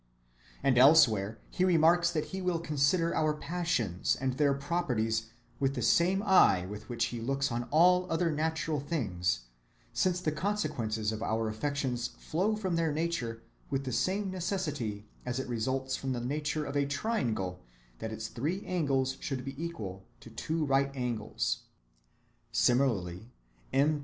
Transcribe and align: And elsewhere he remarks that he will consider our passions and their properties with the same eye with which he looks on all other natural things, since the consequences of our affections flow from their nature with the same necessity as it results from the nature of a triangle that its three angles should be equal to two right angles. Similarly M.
And 0.63 0.79
elsewhere 0.79 1.37
he 1.51 1.63
remarks 1.63 2.09
that 2.09 2.29
he 2.33 2.41
will 2.41 2.57
consider 2.57 3.13
our 3.13 3.35
passions 3.35 4.15
and 4.19 4.33
their 4.33 4.55
properties 4.55 5.27
with 5.59 5.75
the 5.75 5.83
same 5.83 6.23
eye 6.23 6.65
with 6.65 6.89
which 6.89 7.05
he 7.13 7.21
looks 7.21 7.51
on 7.51 7.65
all 7.65 8.11
other 8.11 8.31
natural 8.31 8.79
things, 8.79 9.41
since 9.93 10.19
the 10.19 10.31
consequences 10.31 11.11
of 11.11 11.21
our 11.21 11.47
affections 11.49 12.07
flow 12.07 12.55
from 12.55 12.77
their 12.77 12.91
nature 12.91 13.43
with 13.69 13.83
the 13.83 13.91
same 13.91 14.31
necessity 14.31 15.05
as 15.23 15.37
it 15.37 15.47
results 15.47 15.95
from 15.95 16.13
the 16.13 16.19
nature 16.19 16.65
of 16.65 16.75
a 16.75 16.87
triangle 16.87 17.59
that 17.99 18.11
its 18.11 18.27
three 18.27 18.65
angles 18.65 19.17
should 19.19 19.45
be 19.45 19.53
equal 19.63 20.03
to 20.19 20.31
two 20.31 20.65
right 20.65 20.91
angles. 20.95 21.59
Similarly 22.51 23.29
M. 23.71 23.99